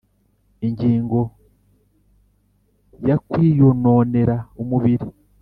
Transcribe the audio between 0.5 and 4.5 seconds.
Ingingo ya Kwiyononera